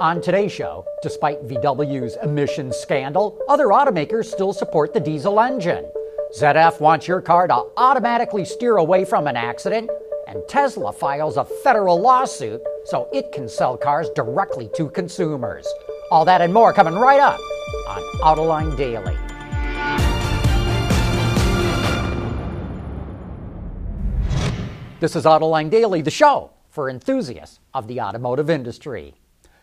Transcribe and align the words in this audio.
On 0.00 0.18
today's 0.22 0.50
show, 0.50 0.86
despite 1.02 1.46
VW's 1.46 2.16
emissions 2.22 2.74
scandal, 2.74 3.38
other 3.50 3.66
automakers 3.66 4.24
still 4.24 4.54
support 4.54 4.94
the 4.94 5.00
diesel 5.00 5.38
engine. 5.38 5.84
ZF 6.40 6.80
wants 6.80 7.06
your 7.06 7.20
car 7.20 7.46
to 7.46 7.66
automatically 7.76 8.46
steer 8.46 8.78
away 8.78 9.04
from 9.04 9.26
an 9.26 9.36
accident, 9.36 9.90
and 10.26 10.42
Tesla 10.48 10.90
files 10.90 11.36
a 11.36 11.44
federal 11.44 12.00
lawsuit 12.00 12.62
so 12.86 13.10
it 13.12 13.30
can 13.32 13.46
sell 13.46 13.76
cars 13.76 14.08
directly 14.16 14.70
to 14.74 14.88
consumers. 14.88 15.68
All 16.10 16.24
that 16.24 16.40
and 16.40 16.54
more 16.54 16.72
coming 16.72 16.94
right 16.94 17.20
up 17.20 17.38
on 17.86 18.02
Autoline 18.22 18.74
Daily. 18.78 19.14
This 24.98 25.14
is 25.14 25.26
Autoline 25.26 25.68
Daily, 25.68 26.00
the 26.00 26.10
show 26.10 26.52
for 26.70 26.88
enthusiasts 26.88 27.60
of 27.74 27.86
the 27.86 28.00
automotive 28.00 28.48
industry. 28.48 29.19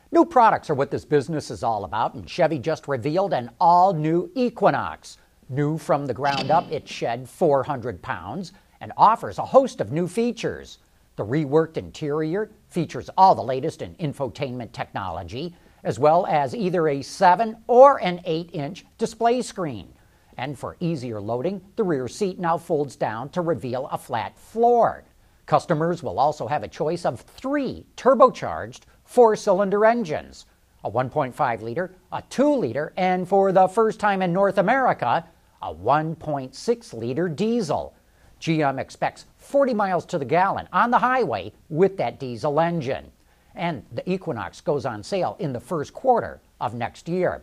New 0.10 0.24
products 0.24 0.70
are 0.70 0.74
what 0.74 0.90
this 0.90 1.04
business 1.04 1.52
is 1.52 1.64
all 1.64 1.84
about, 1.84 2.14
and 2.14 2.30
Chevy 2.30 2.60
just 2.60 2.88
revealed 2.88 3.34
an 3.34 3.50
all 3.60 3.94
new 3.94 4.32
Equinox. 4.36 5.18
New 5.50 5.78
from 5.78 6.06
the 6.06 6.14
ground 6.14 6.50
up, 6.50 6.72
it 6.72 6.88
shed 6.88 7.28
400 7.28 8.02
pounds 8.02 8.54
and 8.80 8.94
offers 8.96 9.38
a 9.38 9.46
host 9.46 9.82
of 9.82 9.92
new 9.92 10.08
features. 10.08 10.78
The 11.18 11.26
reworked 11.26 11.76
interior 11.76 12.50
features 12.70 13.10
all 13.18 13.36
the 13.36 13.44
latest 13.44 13.82
in 13.82 13.96
infotainment 13.96 14.72
technology, 14.72 15.54
as 15.84 16.00
well 16.00 16.26
as 16.28 16.56
either 16.56 16.88
a 16.88 17.02
7 17.02 17.58
or 17.68 18.02
an 18.02 18.22
8 18.24 18.52
inch 18.54 18.86
display 18.98 19.42
screen. 19.42 19.92
And 20.38 20.58
for 20.58 20.78
easier 20.80 21.20
loading, 21.20 21.62
the 21.76 21.84
rear 21.84 22.08
seat 22.08 22.40
now 22.40 22.58
folds 22.58 22.96
down 22.96 23.28
to 23.30 23.42
reveal 23.42 23.88
a 23.88 23.98
flat 23.98 24.40
floor. 24.40 25.04
Customers 25.48 26.04
will 26.04 26.20
also 26.20 26.46
have 26.46 26.64
a 26.64 26.68
choice 26.68 27.06
of 27.06 27.22
three 27.22 27.86
turbocharged 27.96 28.82
four 29.06 29.36
cylinder 29.36 29.86
engines 29.86 30.46
a 30.84 30.92
1.5 30.92 31.62
liter, 31.62 31.96
a 32.12 32.22
2 32.30 32.56
liter, 32.56 32.94
and 32.98 33.28
for 33.28 33.52
the 33.52 33.68
first 33.68 34.00
time 34.00 34.22
in 34.22 34.32
North 34.32 34.60
America, 34.60 35.26
a 35.62 35.74
1.6 35.74 36.94
liter 36.94 37.28
diesel. 37.28 37.96
GM 38.40 38.80
expects 38.80 39.26
40 39.38 39.74
miles 39.74 40.06
to 40.06 40.20
the 40.20 40.24
gallon 40.24 40.70
on 40.72 40.92
the 40.92 41.00
highway 41.00 41.52
with 41.70 41.98
that 41.98 42.20
diesel 42.20 42.60
engine. 42.60 43.12
And 43.56 43.84
the 43.92 44.10
Equinox 44.10 44.62
goes 44.62 44.86
on 44.86 45.02
sale 45.02 45.36
in 45.40 45.52
the 45.52 45.60
first 45.60 45.94
quarter 45.94 46.42
of 46.62 46.76
next 46.76 47.10
year. 47.10 47.42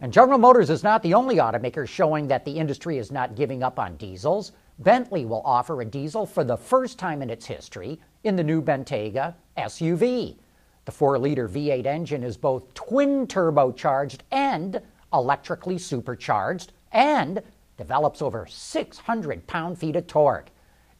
And 0.00 0.12
General 0.12 0.38
Motors 0.38 0.70
is 0.70 0.82
not 0.82 1.02
the 1.02 1.14
only 1.14 1.36
automaker 1.36 1.86
showing 1.86 2.28
that 2.28 2.44
the 2.44 2.58
industry 2.58 2.98
is 2.98 3.12
not 3.12 3.36
giving 3.36 3.62
up 3.62 3.78
on 3.78 3.96
diesels. 3.96 4.52
Bentley 4.80 5.24
will 5.24 5.42
offer 5.44 5.80
a 5.80 5.84
diesel 5.84 6.26
for 6.26 6.42
the 6.42 6.56
first 6.56 6.98
time 6.98 7.22
in 7.22 7.30
its 7.30 7.46
history 7.46 8.00
in 8.24 8.34
the 8.34 8.42
new 8.42 8.60
Bentayga 8.60 9.34
SUV. 9.56 10.36
The 10.84 10.92
4 10.92 11.18
liter 11.18 11.48
V8 11.48 11.86
engine 11.86 12.22
is 12.24 12.36
both 12.36 12.74
twin 12.74 13.26
turbocharged 13.26 14.20
and 14.32 14.80
electrically 15.12 15.78
supercharged 15.78 16.72
and 16.92 17.40
develops 17.76 18.20
over 18.20 18.46
600 18.46 19.46
pound 19.46 19.78
feet 19.78 19.96
of 19.96 20.06
torque. 20.06 20.50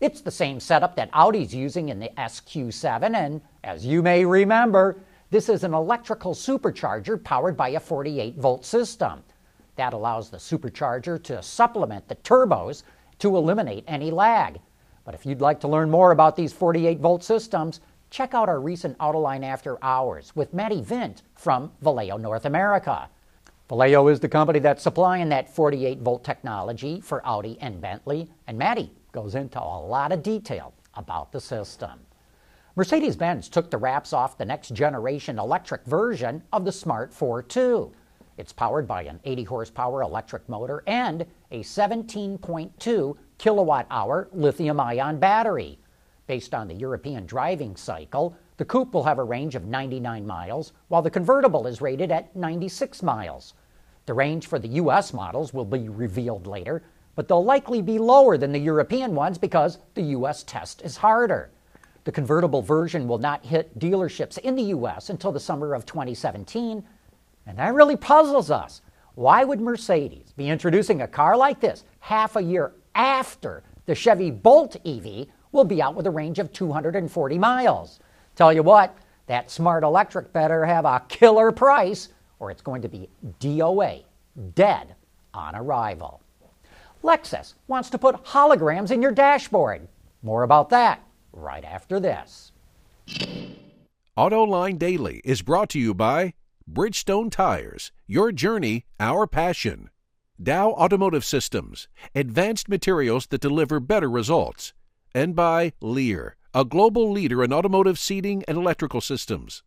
It's 0.01 0.21
the 0.21 0.31
same 0.31 0.61
setup 0.61 0.97
that 0.97 1.11
Audi's 1.13 1.55
using 1.55 1.89
in 1.89 1.99
the 1.99 2.11
SQ7, 2.17 3.15
and 3.15 3.41
as 3.63 3.87
you 3.87 4.03
may 4.03 4.25
remember, 4.25 4.97
this 5.31 5.49
is 5.49 5.65
an 5.65 5.75
electrical 5.75 6.35
supercharger 6.35 7.23
powered 7.23 7.57
by 7.57 7.71
a 7.71 7.81
48 7.81 8.37
volt 8.37 8.65
system. 8.65 9.23
That 9.77 9.93
allows 9.93 10.31
the 10.31 10.37
supercharger 10.37 11.23
to 11.25 11.43
supplement 11.43 12.07
the 12.09 12.17
turbos 12.17 12.85
to 13.19 13.37
eliminate 13.37 13.85
any 13.87 14.11
lag. 14.11 14.61
But 15.05 15.15
if 15.15 15.27
you'd 15.27 15.41
like 15.41 15.61
to 15.61 15.69
learn 15.69 15.91
more 15.91 16.13
about 16.13 16.37
these 16.37 16.53
48 16.53 17.01
volt 17.01 17.25
systems, 17.25 17.81
check 18.11 18.35
out 18.35 18.49
our 18.49 18.61
recent 18.61 18.97
Autoline 18.99 19.45
After 19.45 19.77
Hours 19.83 20.35
with 20.37 20.55
Matty 20.55 20.83
Vint 20.83 21.23
from 21.35 21.73
Valeo 21.83 22.21
North 22.21 22.45
America. 22.45 23.09
Valeo 23.69 24.13
is 24.13 24.21
the 24.21 24.29
company 24.29 24.59
that's 24.59 24.83
supplying 24.83 25.29
that 25.31 25.53
48 25.53 25.99
volt 26.01 26.23
technology 26.23 27.01
for 27.01 27.27
Audi 27.27 27.59
and 27.61 27.81
Bentley, 27.81 28.31
and 28.47 28.57
Matty 28.57 28.93
goes 29.13 29.35
into 29.35 29.61
a 29.61 29.81
lot 29.81 30.13
of 30.13 30.23
detail 30.23 30.75
about 30.95 31.33
the 31.33 31.41
system. 31.41 31.99
Mercedes 32.77 33.15
Benz 33.15 33.49
took 33.49 33.71
the 33.71 33.79
wraps 33.79 34.13
off 34.13 34.37
the 34.37 34.45
next 34.45 34.75
generation 34.75 35.39
electric 35.39 35.85
version 35.85 36.43
of 36.53 36.65
the 36.65 36.73
Smart 36.73 37.13
fortwo. 37.13 37.93
It's 38.37 38.53
powered 38.53 38.89
by 38.89 39.05
an 39.05 39.21
80 39.23 39.45
horsepower 39.45 40.03
electric 40.03 40.49
motor 40.49 40.83
and 40.89 41.25
a 41.53 41.61
17.2 41.61 43.17
kilowatt 43.39 43.87
hour 43.93 44.29
lithium 44.33 44.81
ion 44.81 45.21
battery. 45.21 45.79
Based 46.27 46.53
on 46.53 46.67
the 46.67 46.75
European 46.75 47.27
driving 47.27 47.77
cycle, 47.77 48.37
the 48.57 48.65
coupe 48.65 48.93
will 48.93 49.05
have 49.05 49.21
a 49.21 49.25
range 49.25 49.55
of 49.55 49.67
99 49.67 50.27
miles, 50.27 50.73
while 50.89 51.03
the 51.03 51.11
convertible 51.11 51.69
is 51.69 51.81
rated 51.81 52.11
at 52.11 52.35
96 52.35 53.05
miles. 53.05 53.55
The 54.07 54.15
range 54.15 54.49
for 54.49 54.59
the 54.59 54.81
US 54.83 55.13
models 55.13 55.55
will 55.55 55.65
be 55.65 55.89
revealed 55.89 56.49
later, 56.49 56.83
but 57.15 57.29
they'll 57.29 57.45
likely 57.45 57.83
be 57.83 58.01
lower 58.01 58.37
than 58.37 58.51
the 58.51 58.59
European 58.59 59.15
ones 59.15 59.39
because 59.39 59.79
the 59.95 60.03
US 60.19 60.43
test 60.43 60.83
is 60.83 60.97
harder. 60.97 61.53
The 62.05 62.13
convertible 62.13 62.61
version 62.61 63.09
will 63.09 63.19
not 63.19 63.47
hit 63.47 63.79
dealerships 63.79 64.37
in 64.39 64.57
the 64.57 64.65
US 64.65 65.09
until 65.09 65.33
the 65.33 65.41
summer 65.41 65.75
of 65.75 65.87
2017, 65.87 66.85
and 67.47 67.59
that 67.59 67.75
really 67.75 67.97
puzzles 67.97 68.51
us. 68.51 68.83
Why 69.15 69.45
would 69.45 69.61
Mercedes 69.61 70.33
be 70.37 70.49
introducing 70.49 71.01
a 71.01 71.09
car 71.09 71.37
like 71.37 71.61
this 71.61 71.85
half 72.01 72.37
a 72.37 72.43
year 72.43 72.73
after 72.95 73.63
the 73.87 73.95
Chevy 73.95 74.31
Bolt 74.31 74.77
EV 74.85 75.29
will 75.53 75.65
be 75.65 75.81
out 75.81 75.95
with 75.95 76.07
a 76.07 76.11
range 76.11 76.39
of 76.39 76.53
240 76.53 77.39
miles? 77.39 78.01
Tell 78.37 78.53
you 78.53 78.63
what, 78.63 78.95
that 79.27 79.51
smart 79.51 79.83
electric 79.83 80.33
better 80.33 80.67
have 80.67 80.85
a 80.85 81.03
killer 81.09 81.53
price 81.53 82.11
or 82.39 82.51
it's 82.51 82.63
going 82.63 82.83
to 82.83 82.89
be 82.89 83.09
DOA, 83.41 84.05
dead 84.55 84.95
on 85.33 85.55
arrival. 85.55 86.21
Lexus 87.03 87.55
wants 87.67 87.89
to 87.91 87.99
put 87.99 88.23
holograms 88.25 88.91
in 88.91 89.01
your 89.01 89.13
dashboard. 89.13 89.89
More 90.23 90.43
about 90.43 90.71
that 90.71 91.01
right 91.35 91.65
after 91.65 92.01
this. 92.01 92.53
AutoLine 94.17 94.79
Daily 94.79 95.21
is 95.25 95.43
brought 95.43 95.69
to 95.71 95.79
you 95.79 95.93
by 95.93 96.35
Bridgestone 96.71 97.31
Tires, 97.31 97.93
your 98.07 98.33
journey, 98.33 98.87
our 98.99 99.27
passion. 99.27 99.91
Dow 100.43 100.71
Automotive 100.71 101.25
Systems, 101.25 101.89
advanced 102.15 102.69
materials 102.69 103.27
that 103.29 103.41
deliver 103.41 103.81
better 103.81 104.11
results. 104.11 104.73
And 105.15 105.37
by 105.37 105.73
Lear, 105.81 106.37
a 106.53 106.65
global 106.65 107.11
leader 107.11 107.45
in 107.45 107.53
automotive 107.53 107.99
seating 107.99 108.45
and 108.49 108.57
electrical 108.57 109.01
systems. 109.01 109.63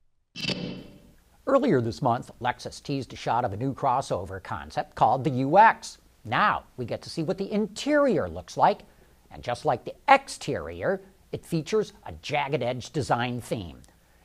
Earlier 1.46 1.80
this 1.80 2.02
month, 2.02 2.32
Lexus 2.42 2.84
teased 2.84 3.14
a 3.14 3.16
shot 3.16 3.46
of 3.46 3.54
a 3.54 3.58
new 3.58 3.74
crossover 3.74 4.44
concept 4.44 4.96
called 4.96 5.24
the 5.24 5.46
UX. 5.46 5.98
Now 6.26 6.64
we 6.76 6.86
get 6.86 7.02
to 7.04 7.10
see 7.10 7.24
what 7.24 7.38
the 7.38 7.52
interior 7.52 8.28
looks 8.28 8.58
like, 8.58 8.82
and 9.32 9.42
just 9.42 9.64
like 9.64 9.86
the 9.86 9.96
exterior, 10.10 11.02
it 11.32 11.46
features 11.46 11.94
a 12.06 12.14
jagged 12.22 12.64
edge 12.64 12.92
design 12.92 13.42
theme. 13.42 13.82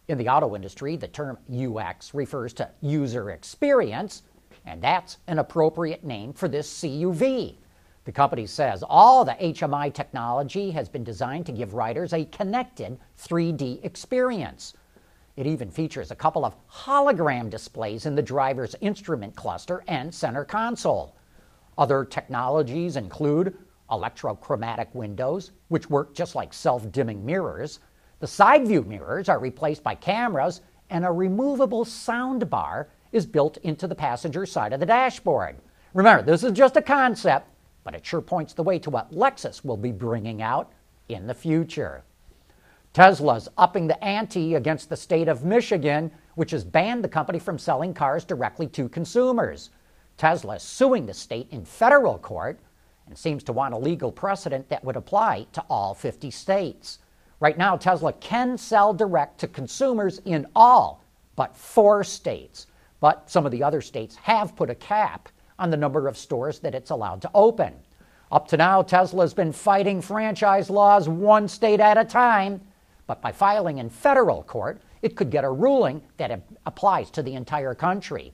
In 0.09 0.19
the 0.19 0.29
auto 0.29 0.55
industry, 0.55 0.97
the 0.97 1.09
term 1.09 1.39
UX 1.53 2.15
refers 2.15 2.53
to 2.55 2.71
user 2.81 3.31
experience, 3.31 4.23
and 4.67 4.83
that's 4.83 5.19
an 5.27 5.39
appropriate 5.39 6.05
name 6.05 6.33
for 6.33 6.49
this 6.49 6.73
CUV. 6.81 7.57
The 8.05 8.13
company 8.13 8.47
says 8.47 8.83
all 8.83 9.25
the 9.25 9.33
HMI 9.33 9.95
technology 9.95 10.71
has 10.73 10.89
been 10.89 11.05
designed 11.05 11.47
to 11.47 11.53
give 11.53 11.75
riders 11.75 12.13
a 12.13 12.25
connected 12.27 12.99
3D 13.17 13.85
experience. 13.85 14.75
It 15.37 15.47
even 15.47 15.71
features 15.71 16.11
a 16.11 16.17
couple 16.17 16.45
of 16.45 16.57
hologram 16.69 17.49
displays 17.49 18.05
in 18.05 18.15
the 18.15 18.23
driver's 18.23 18.75
instrument 18.81 19.37
cluster 19.37 19.83
and 19.87 20.13
center 20.13 20.45
console. 20.45 21.17
Other 21.79 22.05
technologies 22.05 22.97
include 22.97 23.57
electrochromatic 23.93 24.95
windows, 24.95 25.53
which 25.69 25.91
work 25.91 26.15
just 26.15 26.35
like 26.35 26.53
self 26.53 26.91
dimming 26.91 27.25
mirrors, 27.25 27.79
the 28.19 28.27
side 28.27 28.67
view 28.67 28.83
mirrors 28.83 29.29
are 29.29 29.39
replaced 29.39 29.83
by 29.83 29.95
cameras, 29.95 30.63
and 30.91 31.05
a 31.05 31.13
removable 31.13 31.85
sound 31.85 32.49
bar 32.49 32.89
is 33.13 33.27
built 33.27 33.59
into 33.59 33.87
the 33.87 33.95
passenger 33.95 34.47
side 34.47 34.73
of 34.73 34.81
the 34.81 34.87
dashboard. 34.87 35.57
Remember, 35.95 36.23
this 36.23 36.43
is 36.43 36.53
just 36.53 36.77
a 36.77 36.83
concept, 36.83 37.49
but 37.85 37.95
it 37.95 38.07
sure 38.07 38.23
points 38.23 38.55
the 38.55 38.63
way 38.63 38.79
to 38.79 38.91
what 38.91 39.13
Lexus 39.13 39.65
will 39.65 39.77
be 39.77 39.93
bringing 39.93 40.41
out 40.41 40.73
in 41.09 41.27
the 41.27 41.35
future. 41.35 42.05
Tesla's 42.93 43.49
upping 43.57 43.87
the 43.87 44.03
ante 44.05 44.55
against 44.55 44.89
the 44.89 44.97
state 44.97 45.29
of 45.29 45.45
Michigan, 45.45 46.11
which 46.35 46.51
has 46.51 46.65
banned 46.65 47.03
the 47.03 47.09
company 47.09 47.39
from 47.39 47.59
selling 47.59 47.93
cars 47.95 48.25
directly 48.25 48.67
to 48.69 48.89
consumers. 48.89 49.71
Tesla 50.17 50.57
is 50.57 50.63
suing 50.63 51.07
the 51.07 51.15
state 51.15 51.49
in 51.51 51.65
federal 51.65 52.19
court 52.19 52.61
seems 53.19 53.43
to 53.45 53.53
want 53.53 53.75
a 53.75 53.79
legal 53.79 54.13
precedent 54.13 54.69
that 54.69 54.85
would 54.85 54.97
apply 54.97 55.47
to 55.53 55.65
all 55.69 55.95
50 55.95 56.31
states. 56.31 56.99
Right 57.41 57.59
now, 57.59 57.77
Tesla 57.77 58.13
can 58.15 58.57
sell 58.57 58.95
direct 58.95 59.39
to 59.41 59.49
consumers 59.49 60.21
in 60.25 60.47
all 60.55 61.03
but 61.37 61.57
four 61.57 62.05
states. 62.05 62.67
But 63.01 63.29
some 63.31 63.47
of 63.47 63.53
the 63.53 63.63
other 63.63 63.81
states 63.81 64.17
have 64.17 64.55
put 64.55 64.71
a 64.71 64.75
cap 64.75 65.29
on 65.59 65.71
the 65.71 65.77
number 65.77 66.07
of 66.09 66.17
stores 66.17 66.61
that 66.61 66.75
it's 66.75 66.91
allowed 66.91 67.23
to 67.23 67.31
open. 67.35 67.75
Up 68.31 68.49
to 68.49 68.57
now, 68.57 68.83
Tesla 68.83 69.25
has 69.25 69.35
been 69.35 69.53
fighting 69.53 70.01
franchise 70.01 70.71
laws 70.71 71.09
one 71.09 71.49
state 71.49 71.81
at 71.81 71.99
a 71.99 72.05
time, 72.05 72.61
but 73.07 73.21
by 73.21 73.33
filing 73.33 73.79
in 73.79 73.91
federal 73.91 74.43
court, 74.43 74.81
it 75.03 75.17
could 75.17 75.31
get 75.31 75.45
a 75.45 75.51
ruling 75.51 76.01
that 76.17 76.43
applies 76.65 77.11
to 77.11 77.23
the 77.23 77.35
entire 77.35 77.75
country. 77.75 78.33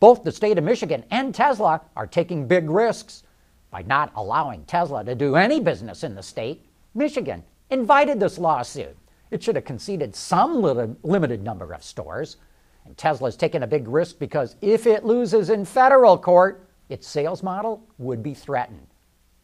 Both 0.00 0.24
the 0.24 0.32
state 0.32 0.58
of 0.58 0.64
Michigan 0.64 1.04
and 1.10 1.34
Tesla 1.34 1.82
are 1.96 2.06
taking 2.06 2.46
big 2.48 2.70
risks. 2.70 3.22
By 3.70 3.82
not 3.82 4.12
allowing 4.14 4.64
Tesla 4.64 5.04
to 5.04 5.14
do 5.14 5.36
any 5.36 5.60
business 5.60 6.04
in 6.04 6.14
the 6.14 6.22
state, 6.22 6.64
Michigan 6.94 7.44
invited 7.70 8.18
this 8.18 8.38
lawsuit. 8.38 8.96
It 9.30 9.42
should 9.42 9.56
have 9.56 9.64
conceded 9.64 10.16
some 10.16 10.62
limited 11.02 11.42
number 11.42 11.72
of 11.72 11.82
stores. 11.82 12.38
And 12.86 12.96
Tesla's 12.96 13.36
taken 13.36 13.62
a 13.62 13.66
big 13.66 13.86
risk 13.86 14.18
because 14.18 14.56
if 14.62 14.86
it 14.86 15.04
loses 15.04 15.50
in 15.50 15.66
federal 15.66 16.16
court, 16.16 16.66
its 16.88 17.06
sales 17.06 17.42
model 17.42 17.86
would 17.98 18.22
be 18.22 18.32
threatened. 18.32 18.86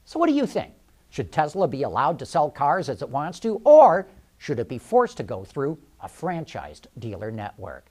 So, 0.07 0.19
what 0.19 0.29
do 0.29 0.33
you 0.33 0.47
think? 0.47 0.73
Should 1.11 1.31
Tesla 1.31 1.69
be 1.69 1.83
allowed 1.83 2.19
to 2.19 2.27
sell 2.27 2.51
cars 2.51 2.89
as 2.89 3.03
it 3.03 3.09
wants 3.09 3.39
to, 3.41 3.61
or 3.65 4.09
should 4.39 4.59
it 4.59 4.69
be 4.69 4.79
forced 4.79 5.19
to 5.19 5.23
go 5.23 5.45
through 5.45 5.79
a 6.01 6.09
franchised 6.09 6.87
dealer 6.99 7.31
network? 7.31 7.87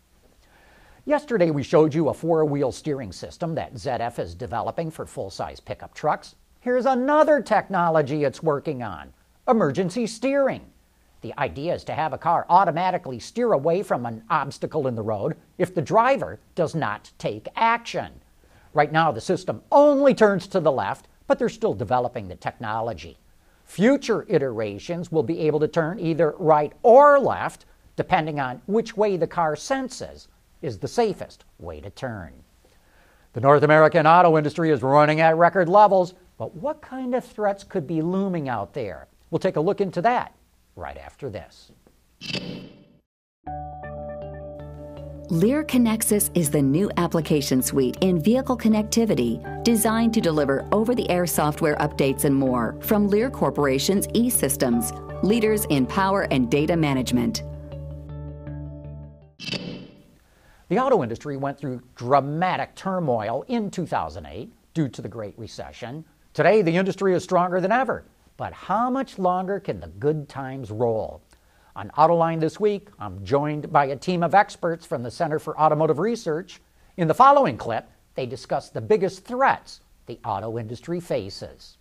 Yesterday, 1.05 1.51
we 1.51 1.63
showed 1.63 1.94
you 1.94 2.07
a 2.07 2.13
four 2.13 2.45
wheel 2.45 2.71
steering 2.71 3.11
system 3.11 3.55
that 3.55 3.73
ZF 3.73 4.19
is 4.19 4.33
developing 4.33 4.89
for 4.89 5.05
full 5.05 5.29
size 5.29 5.59
pickup 5.59 5.94
trucks. 5.94 6.35
Here's 6.61 6.85
another 6.85 7.41
technology 7.41 8.23
it's 8.23 8.41
working 8.41 8.81
on 8.81 9.11
emergency 9.45 10.07
steering. 10.07 10.61
The 11.19 11.38
idea 11.38 11.73
is 11.73 11.83
to 11.85 11.94
have 11.94 12.13
a 12.13 12.17
car 12.17 12.45
automatically 12.47 13.19
steer 13.19 13.51
away 13.51 13.83
from 13.83 14.05
an 14.05 14.23
obstacle 14.29 14.88
in 14.88 14.95
the 14.95 15.01
road 15.01 15.35
if 15.57 15.75
the 15.75 15.81
driver 15.81 16.39
does 16.55 16.73
not 16.73 17.11
take 17.17 17.50
action. 17.57 18.21
Right 18.73 18.91
now, 18.94 19.11
the 19.11 19.19
system 19.19 19.61
only 19.73 20.13
turns 20.13 20.47
to 20.47 20.61
the 20.61 20.71
left, 20.71 21.09
but 21.27 21.38
they're 21.38 21.50
still 21.50 21.73
developing 21.73 22.29
the 22.29 22.35
technology. 22.38 23.17
Future 23.65 24.25
iterations 24.29 25.11
will 25.11 25.23
be 25.23 25.39
able 25.39 25.59
to 25.59 25.67
turn 25.67 26.00
either 26.00 26.33
right 26.39 26.71
or 26.81 27.19
left, 27.19 27.65
depending 27.97 28.39
on 28.39 28.61
which 28.67 28.95
way 28.95 29.17
the 29.17 29.27
car 29.27 29.57
senses 29.57 30.29
is 30.63 30.80
the 30.80 30.88
safest 30.88 31.45
way 31.60 31.80
to 31.81 31.92
turn. 31.92 32.33
The 33.33 33.42
North 33.42 33.62
American 33.63 34.07
auto 34.07 34.38
industry 34.38 34.71
is 34.71 34.81
running 34.81 35.19
at 35.19 35.38
record 35.38 35.69
levels, 35.69 36.15
but 36.38 36.56
what 36.56 36.81
kind 36.81 37.13
of 37.13 37.24
threats 37.24 37.63
could 37.63 37.86
be 37.86 38.01
looming 38.01 38.50
out 38.50 38.74
there? 38.74 39.07
We'll 39.30 39.39
take 39.39 39.57
a 39.57 39.62
look 39.62 39.81
into 39.81 40.01
that 40.01 40.33
right 40.75 40.98
after 40.98 41.30
this. 41.30 41.71
Lear 45.30 45.63
Connexus 45.63 46.30
is 46.36 46.51
the 46.51 46.62
new 46.62 46.92
application 46.98 47.62
suite 47.62 47.98
in 48.01 48.21
vehicle 48.21 48.57
connectivity 48.57 49.63
designed 49.63 50.13
to 50.13 50.21
deliver 50.21 50.68
over 50.71 50.94
the 50.94 51.10
air 51.10 51.25
software 51.25 51.75
updates 51.77 52.25
and 52.25 52.36
more 52.36 52.77
from 52.81 53.07
Lear 53.07 53.31
Corporation's 53.31 54.07
e 54.13 54.30
systems, 54.30 54.94
leaders 55.24 55.65
in 55.69 55.88
power 55.88 56.27
and 56.30 56.51
data 56.51 56.75
management. 56.75 57.42
The 60.69 60.80
auto 60.80 61.04
industry 61.04 61.38
went 61.38 61.57
through 61.57 61.81
dramatic 61.95 62.75
turmoil 62.75 63.44
in 63.48 63.69
2008 63.69 64.51
due 64.74 64.88
to 64.88 65.01
the 65.01 65.10
Great 65.10 65.38
Recession. 65.38 66.06
Today, 66.33 66.62
the 66.62 66.75
industry 66.75 67.13
is 67.13 67.24
stronger 67.24 67.60
than 67.60 67.71
ever. 67.71 68.06
But 68.38 68.54
how 68.54 68.89
much 68.89 69.19
longer 69.19 69.60
can 69.60 69.80
the 69.80 69.88
good 69.88 70.27
times 70.27 70.71
roll? 70.71 71.21
On 71.75 71.89
Autoline 71.98 72.39
this 72.39 72.60
week, 72.60 72.88
I'm 73.00 73.24
joined 73.25 73.71
by 73.71 73.86
a 73.86 73.95
team 73.95 74.24
of 74.24 74.33
experts 74.33 74.86
from 74.86 75.04
the 75.04 75.12
Center 75.12 75.39
for 75.39 75.60
Automotive 75.60 76.00
Research. 76.00 76.62
In 76.98 77.07
the 77.07 77.13
following 77.13 77.57
clip, 77.57 77.89
they 78.15 78.25
discuss 78.25 78.69
the 78.69 78.81
biggest 78.81 79.25
threats 79.25 79.81
the 80.06 80.19
auto 80.25 80.57
industry 80.57 81.00
faces. 81.00 81.77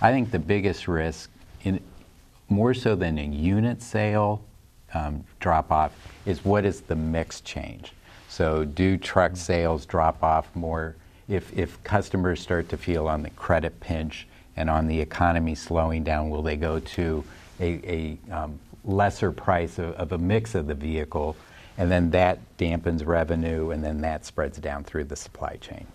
I 0.00 0.10
think 0.10 0.30
the 0.30 0.38
biggest 0.38 0.88
risk, 0.88 1.30
in, 1.64 1.80
more 2.48 2.74
so 2.74 2.94
than 2.94 3.18
a 3.18 3.24
unit 3.24 3.82
sale 3.82 4.42
um, 4.94 5.24
drop 5.40 5.70
off, 5.70 5.92
is 6.24 6.44
what 6.44 6.64
is 6.64 6.80
the 6.82 6.96
mix 6.96 7.40
change. 7.40 7.92
So, 8.28 8.64
do 8.64 8.96
truck 8.96 9.32
mm-hmm. 9.32 9.38
sales 9.38 9.86
drop 9.86 10.22
off 10.22 10.54
more 10.54 10.96
if, 11.28 11.56
if 11.56 11.82
customers 11.84 12.40
start 12.40 12.68
to 12.70 12.76
feel 12.76 13.08
on 13.08 13.22
the 13.22 13.30
credit 13.30 13.80
pinch 13.80 14.26
and 14.56 14.70
on 14.70 14.86
the 14.86 15.00
economy 15.00 15.54
slowing 15.54 16.04
down? 16.04 16.30
Will 16.30 16.42
they 16.42 16.56
go 16.56 16.80
to 16.80 17.24
a, 17.60 18.18
a 18.30 18.34
um, 18.34 18.58
lesser 18.84 19.32
price 19.32 19.78
of, 19.78 19.94
of, 19.94 20.12
a 20.12 20.18
mix 20.18 20.54
of 20.54 20.66
the 20.66 20.74
vehicle, 20.74 21.36
and 21.78 21.90
then 21.90 22.10
that 22.10 22.38
dampens 22.58 23.06
revenue, 23.06 23.70
and 23.70 23.82
then 23.84 24.00
that 24.00 24.24
spreads 24.24 24.58
down 24.58 24.84
through 24.84 25.04
the 25.04 25.16
supply 25.16 25.56
chain. 25.56 25.86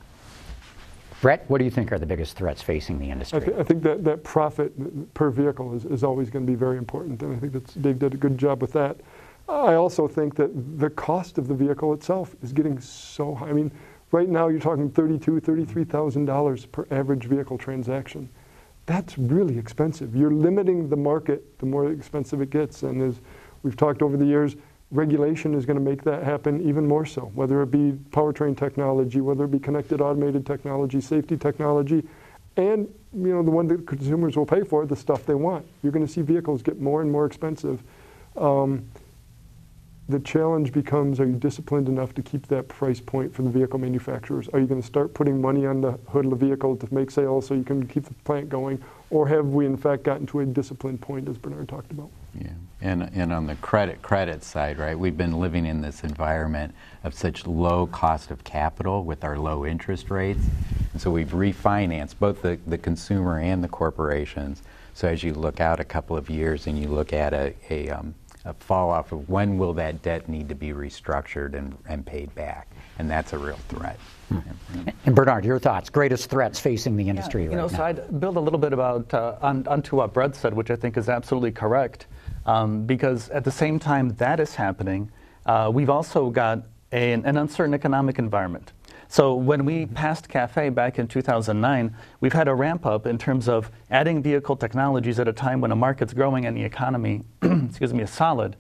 Brett, 1.22 1.48
what 1.50 1.60
do 1.60 1.66
you 1.66 1.72
think 1.72 1.92
are 1.92 2.00
the 2.00 2.06
biggest 2.06 2.36
threats 2.36 2.64
facing 2.64 2.98
the 2.98 3.12
industry? 3.12 3.42
I, 3.42 3.46
th- 3.46 3.58
I 3.58 3.64
think 3.64 3.84
that, 3.84 4.04
that 4.04 4.24
profit 4.24 5.14
per 5.14 5.30
vehicle 5.30 5.76
is, 5.76 5.86
is 5.86 6.04
always 6.04 6.32
going 6.32 6.46
to 6.46 6.52
be 6.52 6.56
very 6.56 6.78
important, 6.78 7.22
and 7.22 7.36
I 7.36 7.40
think 7.40 7.54
that 7.54 7.82
Dave 7.82 8.00
did 8.00 8.16
a 8.16 8.18
good 8.18 8.38
job 8.38 8.60
with 8.60 8.74
that. 8.74 8.98
I 9.48 9.76
also 9.76 10.08
think 10.08 10.36
that 10.36 10.80
the 10.80 10.90
cost 10.90 11.38
of 11.38 11.48
the 11.48 11.54
vehicle 11.54 11.94
itself 11.94 12.36
is 12.42 12.52
getting 12.52 12.80
so 12.80 13.36
high. 13.36 13.50
I 13.50 13.54
mean, 13.54 13.72
right 14.12 14.30
now 14.30 14.48
you're 14.48 14.60
talking 14.60 14.90
thirty-two, 14.90 15.40
thirty-three 15.42 15.84
thousand 15.84 16.26
dollars 16.26 16.66
per 16.66 16.88
average 16.90 17.26
vehicle 17.26 17.58
transaction 17.58 18.30
that's 18.86 19.18
really 19.18 19.58
expensive. 19.58 20.16
You're 20.16 20.32
limiting 20.32 20.90
the 20.90 20.96
market 20.96 21.58
the 21.60 21.66
more 21.66 21.92
expensive 21.92 22.42
it 22.42 22.50
gets. 22.50 22.84
And 22.84 23.02
as 23.02 23.22
we've 23.64 23.78
talked 23.78 24.02
over 24.02 24.18
the 24.18 24.26
years, 24.26 24.56
regulation 24.92 25.54
is 25.54 25.66
going 25.66 25.78
to 25.78 25.84
make 25.84 26.04
that 26.04 26.24
happen 26.24 26.62
even 26.68 26.86
more 26.86 27.06
so, 27.06 27.32
whether 27.34 27.62
it 27.62 27.72
be 27.72 27.94
powertrain 28.12 28.56
technology, 28.58 29.22
whether 29.22 29.46
it 29.46 29.52
be 29.52 29.60
connected 29.60 30.02
automated 30.02 30.46
technology, 30.46 31.00
safety 31.00 31.38
technology, 31.38 32.04
and 32.58 32.94
you 33.14 33.34
know 33.34 33.42
the 33.42 33.52
one 33.52 33.68
that 33.68 33.88
consumers 33.88 34.36
will 34.36 34.46
pay 34.46 34.64
for, 34.64 34.86
the 34.86 34.96
stuff 34.96 35.26
they 35.26 35.34
want. 35.34 35.66
You're 35.82 35.94
going 35.94 36.06
to 36.06 36.12
see 36.12 36.22
vehicles 36.22 36.62
get 36.62 36.80
more 36.80 37.02
and 37.02 37.12
more 37.12 37.26
expensive. 37.26 37.82
Um, 38.36 38.86
the 40.12 40.20
challenge 40.20 40.74
becomes 40.74 41.20
are 41.20 41.26
you 41.26 41.34
disciplined 41.34 41.88
enough 41.88 42.14
to 42.14 42.22
keep 42.22 42.46
that 42.48 42.68
price 42.68 43.00
point 43.00 43.34
for 43.34 43.42
the 43.44 43.50
vehicle 43.50 43.80
manufacturers? 43.80 44.50
Are 44.50 44.60
you 44.60 44.68
going 44.68 44.82
to 44.82 44.86
start 44.86 45.14
putting 45.14 45.42
money 45.42 45.66
on 45.66 45.82
the 45.82 45.94
hood 46.10 46.26
of 46.26 46.32
the 46.32 46.38
vehicle 46.38 46.76
to 46.76 46.94
make 46.94 47.10
sales 47.10 47.48
so 47.48 47.54
you 47.54 47.64
can 47.64 47.88
keep 47.88 48.04
the 48.04 48.14
plant 48.26 48.50
going? 48.50 48.84
Or 49.10 49.28
have 49.28 49.48
we 49.48 49.66
in 49.66 49.78
fact 49.78 50.04
gotten 50.04 50.28
to 50.28 50.42
a 50.42 50.46
disciplined 50.46 51.02
point 51.02 51.28
as 51.30 51.38
Bernard 51.38 51.70
talked 51.70 51.92
about? 51.92 52.10
Yeah, 52.40 52.52
and, 52.82 53.10
and 53.14 53.34
on 53.34 53.48
the 53.48 53.56
credit 53.56 54.02
credit 54.02 54.44
side, 54.44 54.78
right, 54.78 54.98
we've 54.98 55.18
been 55.18 55.40
living 55.40 55.66
in 55.66 55.82
this 55.82 56.04
environment 56.04 56.76
of 57.04 57.14
such 57.14 57.48
low 57.48 57.88
cost 57.88 58.32
of 58.32 58.44
capital 58.44 59.04
with 59.04 59.24
our 59.24 59.38
low 59.38 59.66
interest 59.66 60.10
rates. 60.10 60.44
And 60.92 61.02
so 61.02 61.10
we've 61.10 61.32
refinanced 61.32 62.16
both 62.20 62.42
the, 62.42 62.60
the 62.68 62.78
consumer 62.78 63.40
and 63.40 63.64
the 63.64 63.70
corporations. 63.70 64.62
So 64.94 65.08
as 65.08 65.24
you 65.24 65.34
look 65.34 65.62
out 65.62 65.80
a 65.80 65.86
couple 65.86 66.18
of 66.18 66.30
years 66.30 66.68
and 66.68 66.78
you 66.78 66.88
look 66.88 67.14
at 67.14 67.34
a, 67.34 67.54
a 67.70 67.90
um, 67.90 68.14
a 68.46 68.54
fall 68.56 68.90
off 68.90 69.12
of 69.12 69.30
when 69.30 69.58
will 69.58 69.74
that 69.74 70.02
debt 70.02 70.28
need 70.28 70.50
to 70.50 70.56
be 70.56 70.70
restructured 70.70 71.54
and, 71.54 71.78
and 71.88 72.06
paid 72.06 72.34
back. 72.36 72.68
And 72.98 73.10
that's 73.10 73.34
a 73.34 73.38
real 73.38 73.60
threat. 73.70 74.00
Hmm. 74.30 74.40
And 75.06 75.16
Bernard, 75.16 75.46
your 75.46 75.60
thoughts, 75.60 75.90
greatest 75.90 76.30
threats 76.30 76.60
facing 76.60 76.96
the 76.96 77.08
industry 77.10 77.44
yeah, 77.44 77.52
you 77.52 77.56
right 77.56 77.62
know, 77.64 77.68
now. 77.68 77.78
So 77.78 77.84
I'd 77.84 78.20
build 78.20 78.38
a 78.38 78.40
little 78.40 78.60
bit 78.60 78.74
about 78.74 79.14
uh, 79.14 79.38
on, 79.42 79.68
onto 79.68 79.98
what 79.98 80.14
Brett 80.14 80.36
said, 80.36 80.54
which 80.54 80.72
I 80.72 80.76
think 80.76 80.98
is 80.98 81.10
absolutely 81.10 81.52
correct. 81.52 82.08
Um, 82.46 82.86
because 82.86 83.30
at 83.30 83.44
the 83.44 83.52
same 83.52 83.78
time 83.78 84.10
that 84.16 84.40
is 84.40 84.56
happening, 84.56 85.12
uh, 85.46 85.70
we've 85.74 85.90
also 85.90 86.30
got 86.30 86.66
a, 86.92 87.14
an 87.14 87.38
uncertain 87.38 87.74
economic 87.74 88.20
environment. 88.20 88.74
So 89.08 89.36
when 89.36 89.66
we 89.66 89.86
passed 89.86 90.30
CAFE 90.30 90.74
back 90.74 90.98
in 90.98 91.08
2009, 91.08 91.96
we've 92.20 92.34
had 92.34 92.48
a 92.48 92.56
ramp 92.56 92.86
up 92.86 93.06
in 93.06 93.18
terms 93.18 93.50
of 93.50 93.72
adding 93.90 94.24
vehicle 94.24 94.56
technologies 94.56 95.20
at 95.20 95.28
a 95.28 95.34
time 95.34 95.62
when 95.62 95.72
a 95.72 95.76
market's 95.76 96.14
growing 96.14 96.46
and 96.46 96.56
the 96.56 96.64
economy, 96.64 97.24
excuse 97.42 97.94
me, 97.94 98.04
is 98.04 98.10
solid. 98.10 98.56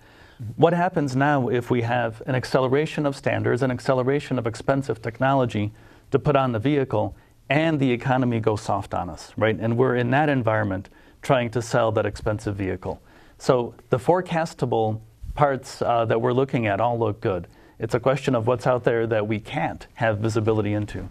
What 0.56 0.74
happens 0.74 1.16
now 1.16 1.50
if 1.50 1.70
we 1.70 1.84
have 1.84 2.22
an 2.26 2.36
acceleration 2.36 3.06
of 3.06 3.16
standards, 3.16 3.62
an 3.62 3.72
acceleration 3.72 4.40
of 4.40 4.48
expensive 4.48 5.02
technology 5.02 5.72
to 6.10 6.20
put 6.20 6.36
on 6.36 6.52
the 6.52 6.60
vehicle, 6.60 7.16
and 7.50 7.80
the 7.80 7.92
economy 7.92 8.40
goes 8.40 8.62
soft 8.62 8.94
on 8.94 9.10
us, 9.10 9.34
right? 9.38 9.58
And 9.60 9.78
we're 9.78 9.96
in 9.96 10.10
that 10.12 10.30
environment 10.30 10.90
trying 11.22 11.52
to 11.52 11.62
sell 11.62 11.92
that 11.92 12.06
expensive 12.06 12.56
vehicle. 12.56 13.02
So 13.38 13.76
the 13.90 13.98
forecastable 13.98 15.02
parts 15.36 15.82
uh, 15.82 16.06
that 16.06 16.22
we're 16.22 16.34
looking 16.34 16.68
at 16.68 16.82
all 16.82 16.98
look 16.98 17.22
good. 17.22 17.48
It's 17.82 17.96
a 17.96 18.00
question 18.00 18.36
of 18.36 18.46
what's 18.46 18.68
out 18.68 18.84
there 18.84 19.08
that 19.08 19.28
we 19.28 19.40
can't 19.40 19.88
have 19.96 20.20
visibility 20.20 20.74
into. 20.74 21.10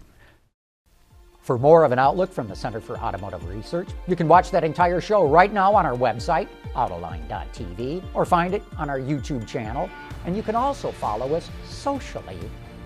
For 1.41 1.57
more 1.57 1.83
of 1.83 1.91
an 1.91 1.99
outlook 1.99 2.31
from 2.31 2.47
the 2.47 2.55
Center 2.55 2.79
for 2.79 2.97
Automotive 2.97 3.45
Research, 3.49 3.89
you 4.07 4.15
can 4.15 4.29
watch 4.29 4.51
that 4.51 4.63
entire 4.63 5.01
show 5.01 5.27
right 5.27 5.51
now 5.51 5.75
on 5.75 5.85
our 5.85 5.97
website, 5.97 6.47
autoline.tv, 6.73 8.01
or 8.13 8.23
find 8.23 8.53
it 8.53 8.63
on 8.77 8.89
our 8.89 8.99
YouTube 8.99 9.45
channel. 9.45 9.89
And 10.25 10.33
you 10.33 10.43
can 10.43 10.55
also 10.55 10.93
follow 10.93 11.35
us 11.35 11.49
socially 11.65 12.39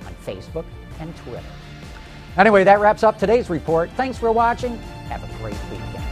on 0.08 0.16
Facebook 0.26 0.66
and 1.00 1.16
Twitter. 1.18 1.44
Anyway, 2.38 2.64
that 2.64 2.80
wraps 2.80 3.04
up 3.04 3.20
today's 3.20 3.52
report. 3.52 3.92
Thanks 3.92 4.18
for 4.18 4.32
watching. 4.32 4.78
Have 5.10 5.24
a 5.24 5.38
great 5.38 5.58
weekend. 5.70 6.05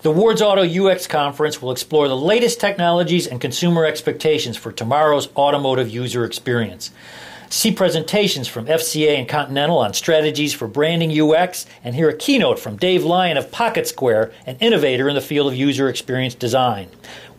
The 0.00 0.12
Ward's 0.12 0.40
Auto 0.40 0.62
UX 0.62 1.08
Conference 1.08 1.60
will 1.60 1.72
explore 1.72 2.06
the 2.06 2.16
latest 2.16 2.60
technologies 2.60 3.26
and 3.26 3.40
consumer 3.40 3.84
expectations 3.84 4.56
for 4.56 4.70
tomorrow's 4.70 5.28
automotive 5.34 5.88
user 5.88 6.24
experience. 6.24 6.92
See 7.50 7.72
presentations 7.72 8.46
from 8.46 8.66
FCA 8.66 9.18
and 9.18 9.28
Continental 9.28 9.78
on 9.78 9.94
strategies 9.94 10.54
for 10.54 10.68
branding 10.68 11.20
UX, 11.20 11.66
and 11.82 11.96
hear 11.96 12.08
a 12.08 12.16
keynote 12.16 12.60
from 12.60 12.76
Dave 12.76 13.02
Lyon 13.04 13.36
of 13.36 13.50
Pocket 13.50 13.88
Square, 13.88 14.30
an 14.46 14.56
innovator 14.60 15.08
in 15.08 15.16
the 15.16 15.20
field 15.20 15.48
of 15.48 15.58
user 15.58 15.88
experience 15.88 16.36
design. 16.36 16.86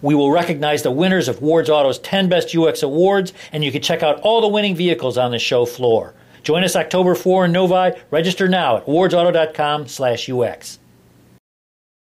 We 0.02 0.14
will 0.14 0.30
recognize 0.30 0.84
the 0.84 0.92
winners 0.92 1.30
of 1.30 1.42
Ward's 1.42 1.70
Auto's 1.70 2.00
10 2.00 2.28
Best 2.28 2.54
UX 2.54 2.84
Awards, 2.84 3.32
and 3.54 3.64
you 3.64 3.72
can 3.72 3.82
check 3.82 4.04
out 4.04 4.20
all 4.20 4.42
the 4.42 4.50
winning 4.50 4.76
vehicles 4.76 5.18
on 5.18 5.32
the 5.32 5.40
show 5.40 5.66
floor. 5.66 6.14
Join 6.44 6.66
us 6.66 6.76
October 6.76 7.16
4 7.16 7.46
in 7.46 7.54
Novi. 7.54 7.98
Register 8.12 8.50
now 8.50 8.76
at 8.76 8.86
wardsauto.com 8.86 9.88
slash 9.88 10.30
UX. 10.30 10.80